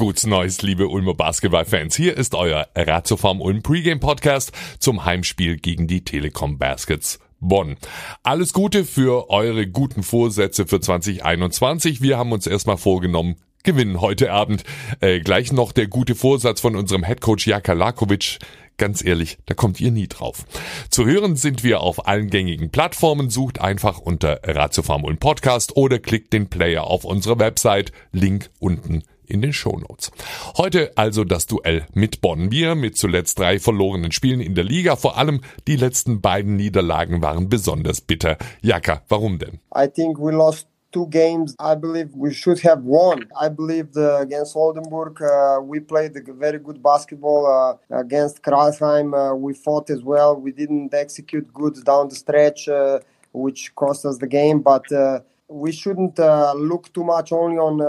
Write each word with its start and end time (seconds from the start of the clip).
gut's 0.00 0.24
Neues, 0.24 0.62
liebe 0.62 0.88
Ulmer 0.88 1.12
Basketballfans. 1.12 1.94
Hier 1.94 2.16
ist 2.16 2.34
euer 2.34 2.68
Ratiofarm 2.74 3.42
Ulm 3.42 3.60
Pregame 3.60 4.00
Podcast 4.00 4.50
zum 4.78 5.04
Heimspiel 5.04 5.58
gegen 5.58 5.88
die 5.88 6.04
Telekom 6.04 6.56
Baskets. 6.56 7.18
Bonn. 7.38 7.76
Alles 8.22 8.54
Gute 8.54 8.86
für 8.86 9.28
eure 9.28 9.66
guten 9.66 10.02
Vorsätze 10.02 10.66
für 10.66 10.80
2021. 10.80 12.00
Wir 12.00 12.16
haben 12.16 12.32
uns 12.32 12.46
erstmal 12.46 12.78
vorgenommen, 12.78 13.36
gewinnen 13.62 14.00
heute 14.00 14.32
Abend. 14.32 14.64
Äh, 15.00 15.20
gleich 15.20 15.52
noch 15.52 15.70
der 15.70 15.86
gute 15.86 16.14
Vorsatz 16.14 16.62
von 16.62 16.76
unserem 16.76 17.02
Headcoach 17.02 17.46
Jaka 17.46 17.74
Lakovic. 17.74 18.38
Ganz 18.78 19.04
ehrlich, 19.04 19.36
da 19.44 19.52
kommt 19.52 19.82
ihr 19.82 19.90
nie 19.90 20.08
drauf. 20.08 20.46
Zu 20.88 21.04
hören 21.04 21.36
sind 21.36 21.62
wir 21.62 21.82
auf 21.82 22.08
allen 22.08 22.30
gängigen 22.30 22.70
Plattformen. 22.70 23.28
Sucht 23.28 23.60
einfach 23.60 23.98
unter 23.98 24.40
Ratiofarm 24.44 25.04
und 25.04 25.20
Podcast 25.20 25.76
oder 25.76 25.98
klickt 25.98 26.32
den 26.32 26.48
Player 26.48 26.84
auf 26.84 27.04
unserer 27.04 27.38
Website. 27.38 27.92
Link 28.12 28.48
unten 28.60 29.02
in 29.30 29.40
den 29.40 29.52
Shownotes. 29.52 30.10
Heute 30.56 30.92
also 30.96 31.24
das 31.24 31.46
Duell 31.46 31.86
mit 31.94 32.20
Bonn. 32.20 32.50
Wir 32.50 32.74
mit 32.74 32.96
zuletzt 32.96 33.38
drei 33.38 33.58
verlorenen 33.58 34.12
Spielen 34.12 34.40
in 34.40 34.54
der 34.54 34.64
Liga. 34.64 34.96
Vor 34.96 35.16
allem 35.16 35.40
die 35.66 35.76
letzten 35.76 36.20
beiden 36.20 36.56
Niederlagen 36.56 37.22
waren 37.22 37.48
besonders 37.48 38.00
bitter. 38.00 38.36
Jaka, 38.62 39.02
warum 39.08 39.38
denn? 39.38 39.60
I 39.74 39.86
think 39.86 40.18
we 40.18 40.32
lost 40.32 40.66
two 40.92 41.06
games 41.06 41.54
I 41.58 41.74
believe 41.74 42.10
we 42.14 42.32
should 42.32 42.60
have 42.64 42.82
won. 42.82 43.26
I 43.40 43.48
believe 43.48 43.92
the, 43.92 44.18
against 44.18 44.56
Oldenburg 44.56 45.20
uh, 45.22 45.60
we 45.62 45.80
played 45.80 46.16
a 46.16 46.32
very 46.32 46.58
good 46.58 46.82
basketball. 46.82 47.46
Uh, 47.46 47.98
against 47.98 48.42
Kreisheim 48.42 49.14
uh, 49.14 49.34
we 49.34 49.54
fought 49.54 49.90
as 49.90 50.02
well. 50.02 50.36
We 50.36 50.52
didn't 50.52 50.92
execute 50.94 51.52
good 51.52 51.82
down 51.84 52.08
the 52.08 52.16
stretch, 52.16 52.68
uh, 52.68 53.00
which 53.32 53.74
cost 53.74 54.04
us 54.04 54.18
the 54.18 54.26
game. 54.26 54.60
But 54.60 54.90
uh, 54.92 55.20
we 55.48 55.72
shouldn't 55.72 56.18
uh, 56.18 56.54
look 56.56 56.92
too 56.92 57.04
much 57.04 57.32
only 57.32 57.58
on 57.58 57.80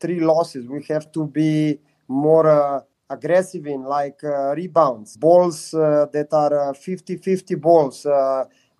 three 0.00 0.20
losses. 0.20 0.66
We 0.68 0.82
have 0.88 1.10
to 1.12 1.26
be 1.26 1.78
more 2.08 2.46
uh, 2.48 2.80
aggressive 3.10 3.66
in 3.66 3.82
like 3.84 4.22
uh, 4.24 4.54
rebounds, 4.54 5.16
balls 5.16 5.74
uh, 5.74 6.06
that 6.12 6.32
are 6.32 6.74
50-50 6.74 7.56
balls 7.56 8.06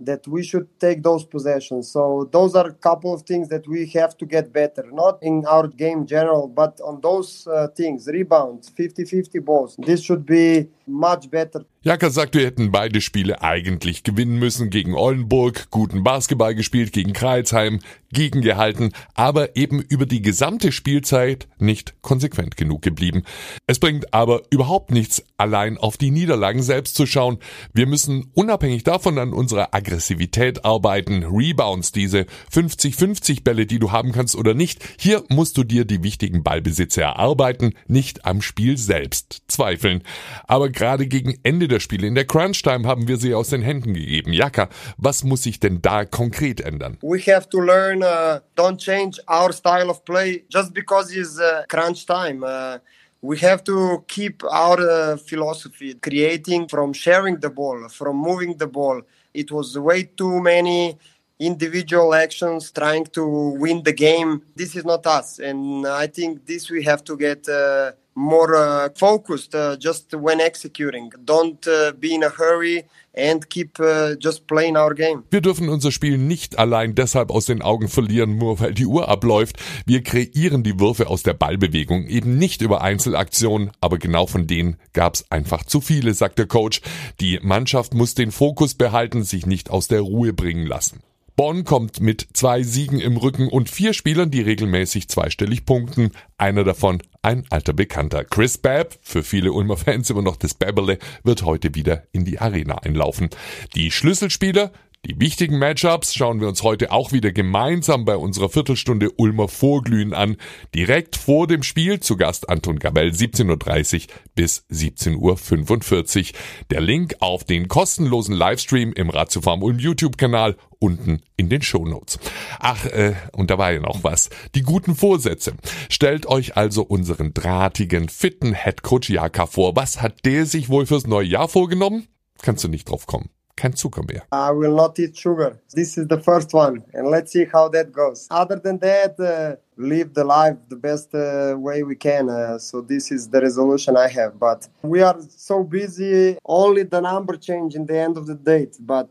that 0.01 0.27
we 0.29 0.43
should 0.43 0.69
take 0.79 1.03
those 1.03 1.25
possessions. 1.25 1.91
So 1.91 2.29
those 2.31 2.55
are 2.55 2.67
a 2.67 2.73
couple 2.73 3.13
of 3.13 3.23
things 3.23 3.49
that 3.49 3.67
we 3.67 3.87
have 3.95 4.17
to 4.19 4.27
get 4.27 4.53
better, 4.53 4.85
not 4.93 5.19
in 5.23 5.45
our 5.47 5.69
game 5.69 6.07
general, 6.07 6.49
but 6.49 6.81
on 6.81 7.01
those 7.01 7.47
uh, 7.47 7.69
things, 7.69 8.07
rebounds, 8.07 8.71
50-50 8.71 9.45
balls. 9.45 9.77
This 9.79 10.03
should 10.03 10.25
be 10.25 10.69
much 10.87 11.31
better. 11.31 11.65
Jaka 11.83 12.11
sagt, 12.11 12.35
wir 12.35 12.45
hätten 12.45 12.73
beide 12.73 13.01
Spiele 13.01 13.41
eigentlich 13.41 14.03
gewinnen 14.03 14.39
müssen. 14.39 14.69
Gegen 14.69 14.95
Oldenburg, 14.95 15.71
guten 15.71 16.03
Basketball 16.03 16.55
gespielt, 16.55 16.93
gegen 16.93 17.13
Kreilsheim, 17.13 17.79
gegengehalten, 18.13 18.93
aber 19.15 19.55
eben 19.57 19.81
über 19.81 20.05
die 20.05 20.21
gesamte 20.21 20.73
Spielzeit 20.73 21.47
nicht 21.59 21.95
konsequent 22.03 22.57
genug 22.57 22.83
geblieben. 22.83 23.23
Es 23.67 23.79
bringt 23.79 24.13
aber 24.13 24.43
überhaupt 24.51 24.91
nichts, 24.91 25.23
allein 25.37 25.79
auf 25.79 25.97
die 25.97 26.11
Niederlagen 26.11 26.63
selbst 26.63 26.97
zu 26.97 27.07
schauen. 27.07 27.39
Wir 27.73 27.87
müssen 27.87 28.33
unabhängig 28.35 28.83
davon 28.83 29.17
an 29.19 29.33
unserer 29.33 29.73
Aggressivität 29.89 30.67
arbeiten, 30.67 31.25
Rebounds, 31.25 31.93
diese 31.93 32.27
50-50 32.53 33.43
Bälle, 33.43 33.65
die 33.65 33.79
du 33.79 33.91
haben 33.91 34.13
kannst 34.13 34.37
oder 34.37 34.53
nicht. 34.53 34.85
Hier 34.99 35.25
musst 35.31 35.57
du 35.57 35.65
dir 35.65 35.87
die 35.87 36.03
wichtigen 36.03 36.43
Ballbesitze 36.43 37.01
erarbeiten, 37.01 37.75
nicht 37.87 38.27
am 38.27 38.43
Spiel 38.43 38.77
selbst 38.77 39.43
zweifeln. 39.49 40.03
Aber 40.47 40.69
gerade 40.69 41.07
gegen 41.07 41.39
Ende 41.43 41.69
der 41.69 41.81
Spiele 41.81 42.07
in 42.07 42.15
der 42.15 42.27
Crunch 42.27 42.63
Time 42.63 42.87
haben 42.87 43.09
wir 43.09 43.17
sie 43.17 43.35
aus 43.35 43.49
den 43.49 43.63
Händen 43.63 43.95
gegeben. 43.95 44.35
Jaka, 44.35 44.69
was 44.99 45.25
muss 45.25 45.45
sich 45.45 45.59
denn 45.59 45.81
da 45.81 46.05
konkret 46.05 46.61
ändern? 46.61 46.99
We 47.01 47.19
have 47.33 47.49
to 47.49 47.59
learn, 47.59 48.03
uh, 48.03 48.41
don't 48.57 48.77
change 48.77 49.19
our 49.27 49.55
style 49.55 49.89
of 49.89 50.05
play 50.05 50.45
just 50.53 50.75
because 50.75 51.11
it's 51.17 51.39
uh, 51.39 51.63
crunch 51.69 52.05
time. 52.05 52.45
Uh, 52.45 52.79
we 53.23 53.39
have 53.39 53.65
to 53.65 54.05
keep 54.07 54.45
our 54.45 54.79
uh, 54.79 55.17
philosophy, 55.17 55.95
creating 55.95 56.69
from 56.69 56.93
sharing 56.93 57.41
the 57.41 57.51
ball, 57.51 57.89
from 57.89 58.17
moving 58.17 58.57
the 58.59 58.67
ball. 58.67 59.01
It 59.39 59.51
was 59.53 59.79
way 59.79 60.03
too 60.05 60.41
many 60.41 60.99
individual 61.39 62.15
actions 62.15 62.71
trying 62.73 63.07
to 63.07 63.25
win 63.59 63.83
the 63.83 63.93
game. 63.93 64.43
This 64.57 64.75
is 64.75 64.85
not 64.85 65.07
us, 65.07 65.39
and 65.39 65.87
I 65.87 66.09
think 66.09 66.47
this 66.47 66.71
we 66.71 66.85
have 66.85 67.05
to 67.05 67.17
get 67.17 67.49
uh, 67.49 67.93
more 68.19 68.55
uh, 68.57 68.91
focused 68.97 69.55
uh, 69.55 69.77
just 69.77 70.13
when 70.15 70.41
executing. 70.41 71.11
Don't 71.25 71.67
uh, 71.67 71.93
be 71.93 72.15
in 72.15 72.25
a 72.25 72.29
hurry 72.29 72.85
and 73.15 73.49
keep 73.49 73.79
uh, 73.81 74.17
just 74.17 74.47
playing 74.47 74.77
our 74.77 74.95
game. 74.95 75.23
Wir 75.31 75.41
dürfen 75.41 75.69
unser 75.69 75.93
Spiel 75.93 76.19
nicht 76.19 76.59
allein 76.59 76.95
deshalb 76.95 77.31
aus 77.31 77.47
den 77.47 77.63
Augen 77.63 77.89
verlieren, 77.89 78.37
nur 78.37 78.61
weil 78.61 78.75
die 78.75 78.87
Uhr 78.87 79.09
abläuft. 79.09 79.57
Wir 79.87 80.03
kreieren 80.03 80.63
die 80.63 80.81
Würfe 80.81 81.09
aus 81.09 81.23
der 81.23 81.35
Ballbewegung, 81.35 82.07
eben 82.07 82.39
nicht 82.39 82.61
über 82.61 82.83
Einzelaktionen, 82.83 83.71
aber 83.81 83.99
genau 83.99 84.27
von 84.27 84.47
denen 84.47 84.77
gab's 84.93 85.25
einfach 85.31 85.65
zu 85.65 85.81
viele, 85.81 86.13
sagt 86.15 86.39
der 86.39 86.47
Coach. 86.47 86.81
Die 87.21 87.39
Mannschaft 87.41 87.95
muss 87.95 88.15
den 88.15 88.33
Fokus 88.33 88.75
behalten, 88.75 89.23
sich 89.23 89.47
nicht 89.47 89.71
aus 89.71 89.89
der 89.89 90.01
Ruhe 90.01 90.33
bringen 90.33 90.67
lassen. 90.67 91.03
Bonn 91.39 91.63
kommt 91.63 92.01
mit 92.01 92.31
zwei 92.33 92.65
Siegen 92.65 92.99
im 92.99 93.17
Rücken 93.17 93.47
und 93.47 93.71
vier 93.71 93.93
Spielern, 93.93 94.29
die 94.29 94.41
regelmäßig 94.41 95.07
zweistellig 95.09 95.65
punkten. 95.65 96.11
Einer 96.37 96.65
davon 96.65 97.01
ein 97.23 97.45
alter 97.49 97.75
Bekannter. 97.75 98.25
Chris 98.25 98.59
Babb, 98.59 98.99
für 99.03 99.23
viele 99.23 99.53
Ulmer 99.53 99.77
Fans 99.77 100.11
immer 100.11 100.23
noch 100.23 100.35
das 100.35 100.55
Babberle, 100.55 100.99
wird 101.23 101.45
heute 101.45 101.77
wieder 101.77 102.03
in 102.11 102.25
die 102.25 102.41
Arena 102.41 102.79
einlaufen. 102.79 103.31
Die 103.77 103.93
Schlüsselspieler 103.93 104.73
die 105.09 105.19
wichtigen 105.19 105.59
Matchups 105.59 106.15
schauen 106.15 106.39
wir 106.39 106.49
uns 106.49 106.63
heute 106.63 106.93
auch 106.93 107.13
wieder 107.13 107.33
gemeinsam 107.33 108.05
bei 108.05 108.15
unserer 108.15 108.51
Viertelstunde 108.51 109.11
Ulmer 109.13 109.49
Vorglühen 109.49 110.13
an. 110.13 110.37
Direkt 110.75 111.17
vor 111.17 111.47
dem 111.47 111.63
Spiel 111.63 111.99
zu 112.01 112.19
Gast 112.19 112.51
Anton 112.51 112.79
Gabel 112.79 113.09
17.30 113.09 114.03
Uhr 114.03 114.15
bis 114.35 114.67
17.45 114.71 116.19
Uhr. 116.19 116.39
Der 116.71 116.83
Link 116.83 117.17
auf 117.21 117.45
den 117.45 117.69
kostenlosen 117.69 118.35
Livestream 118.35 118.93
im 118.93 119.09
Ratiofarm 119.09 119.63
Ulm 119.63 119.79
YouTube-Kanal 119.79 120.57
unten 120.79 121.23
in 121.39 121.49
den 121.49 121.63
Shownotes. 121.63 122.19
Ach, 122.61 122.85
äh, 122.85 123.15
und 123.33 123.51
da 123.51 123.57
war 123.57 123.73
ja 123.73 123.81
noch 123.81 124.05
was. 124.05 124.29
Die 124.55 124.63
guten 124.63 124.95
Vorsätze. 124.95 125.55
Stellt 125.89 126.27
euch 126.27 126.59
also 126.59 126.83
unseren 126.83 127.33
drahtigen, 127.33 128.11
fitten 128.11 128.53
Headcoach 128.53 129.09
Jaka 129.09 129.47
vor. 129.47 129.75
Was 129.75 130.03
hat 130.03 130.27
der 130.27 130.45
sich 130.45 130.69
wohl 130.69 130.85
fürs 130.85 131.07
neue 131.07 131.27
Jahr 131.27 131.49
vorgenommen? 131.49 132.09
Kannst 132.43 132.63
du 132.63 132.69
nicht 132.69 132.91
drauf 132.91 133.07
kommen 133.07 133.31
kein 133.59 133.75
Zucker 133.75 134.03
mehr. 134.07 134.23
I 134.31 134.51
will 134.53 134.75
not 134.75 134.99
eat 134.99 135.17
sugar. 135.17 135.59
This 135.75 135.99
is 135.99 136.07
the 136.07 136.21
first 136.21 136.55
one, 136.55 136.85
and 136.95 137.09
let's 137.09 137.33
see 137.33 137.47
how 137.53 137.69
that 137.71 137.93
goes. 137.93 138.27
Other 138.31 138.61
than 138.61 138.79
that, 138.79 139.19
uh, 139.19 139.57
live 139.77 140.15
the 140.15 140.25
life 140.25 140.57
the 140.69 140.77
best 140.77 141.15
uh, 141.15 141.57
way 141.59 141.83
we 141.83 141.97
can. 141.97 142.29
Uh, 142.29 142.59
so 142.59 142.81
this 142.81 143.11
is 143.11 143.29
the 143.29 143.41
resolution 143.41 143.97
I 143.97 144.09
have. 144.09 144.39
But 144.39 144.69
we 144.83 145.03
are 145.03 145.19
so 145.37 145.65
busy. 145.65 146.39
Only 146.45 146.85
the 146.85 147.01
number 147.01 147.37
change 147.37 147.75
in 147.75 147.87
the 147.87 147.99
end 147.99 148.17
of 148.17 148.27
the 148.27 148.35
date, 148.35 148.77
but. 148.81 149.11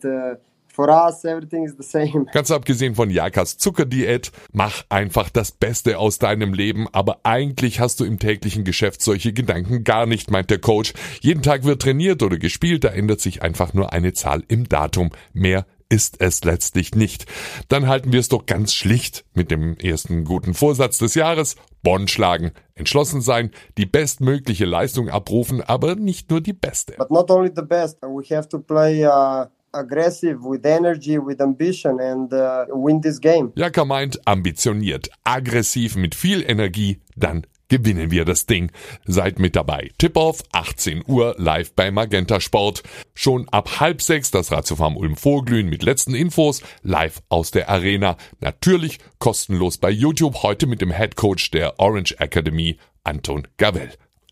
For 0.78 0.90
us, 0.90 1.26
everything 1.26 1.66
is 1.66 1.76
the 1.76 1.82
same. 1.82 2.26
Ganz 2.34 2.52
abgesehen 2.52 2.94
von 2.94 3.10
Jakas 3.10 3.58
Zuckerdiät, 3.58 4.32
mach 4.54 4.84
einfach 4.90 5.32
das 5.32 5.52
Beste 5.52 5.98
aus 5.98 6.20
deinem 6.20 6.54
Leben, 6.54 6.88
aber 6.92 7.22
eigentlich 7.24 7.80
hast 7.80 8.00
du 8.00 8.06
im 8.06 8.20
täglichen 8.20 8.64
Geschäft 8.64 9.02
solche 9.02 9.34
Gedanken 9.34 9.84
gar 9.84 10.06
nicht, 10.06 10.30
meint 10.30 10.52
der 10.52 10.60
Coach. 10.60 10.94
Jeden 11.20 11.42
Tag 11.42 11.64
wird 11.64 11.82
trainiert 11.82 12.22
oder 12.22 12.38
gespielt, 12.38 12.84
da 12.84 12.90
ändert 12.90 13.22
sich 13.22 13.42
einfach 13.42 13.74
nur 13.74 13.92
eine 13.92 14.14
Zahl 14.14 14.44
im 14.50 14.70
Datum. 14.70 15.10
Mehr 15.34 15.66
ist 15.90 16.22
es 16.22 16.44
letztlich 16.44 16.94
nicht. 16.94 17.26
Dann 17.70 17.88
halten 17.88 18.12
wir 18.12 18.20
es 18.20 18.30
doch 18.30 18.46
ganz 18.46 18.76
schlicht 18.76 19.26
mit 19.34 19.50
dem 19.50 19.78
ersten 19.78 20.26
guten 20.26 20.54
Vorsatz 20.54 21.00
des 21.00 21.16
Jahres. 21.16 21.56
Bonn 21.82 22.08
schlagen, 22.08 22.52
entschlossen 22.76 23.22
sein, 23.22 23.50
die 23.80 23.88
bestmögliche 23.88 24.66
Leistung 24.66 25.10
abrufen, 25.10 25.64
aber 25.64 25.96
nicht 25.96 26.30
nur 26.30 26.42
die 26.42 26.54
beste. 26.54 26.94
But 27.00 27.10
not 27.10 27.32
only 27.32 27.50
the 27.56 27.64
best, 27.64 27.98
we 28.04 28.24
have 28.36 28.48
to 28.50 28.60
play 28.60 29.04
uh 29.08 29.48
aggressive, 29.74 30.44
with 30.44 30.66
energy, 30.66 31.18
with 31.18 31.42
ambition 31.42 32.00
and 32.00 32.34
uh, 32.34 32.66
win 32.70 33.02
this 33.02 33.20
game. 33.20 33.52
Jaka 33.56 33.86
meint 33.86 34.20
ambitioniert, 34.26 35.10
aggressiv 35.24 35.96
mit 35.96 36.16
viel 36.16 36.44
Energie, 36.48 37.00
dann 37.16 37.46
gewinnen 37.68 38.12
wir 38.12 38.26
das 38.26 38.46
Ding. 38.46 38.72
Seid 39.06 39.40
mit 39.40 39.56
dabei. 39.56 39.92
Tip-Off 39.98 40.44
18 40.52 41.04
Uhr 41.08 41.36
live 41.38 41.74
bei 41.74 41.92
Magenta 41.92 42.40
Sport. 42.40 42.84
Schon 43.14 43.48
ab 43.50 43.80
halb 43.80 44.02
sechs 44.02 44.32
das 44.32 44.52
Ratiofarm 44.52 44.98
Ulm 44.98 45.16
Vorglühen 45.16 45.70
mit 45.70 45.84
letzten 45.84 46.16
Infos 46.16 46.62
live 46.84 47.22
aus 47.30 47.52
der 47.52 47.70
Arena. 47.70 48.18
Natürlich 48.40 49.00
kostenlos 49.20 49.78
bei 49.78 49.90
YouTube 49.90 50.44
heute 50.44 50.68
mit 50.68 50.82
dem 50.82 50.92
Head 50.92 51.16
Coach 51.16 51.52
der 51.52 51.80
Orange 51.80 52.16
Academy 52.20 52.78
Anton 53.04 53.48
Gavel. 53.58 53.92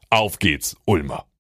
Auf 0.10 0.40
geht's, 0.40 0.76
Ulmer. 0.86 1.26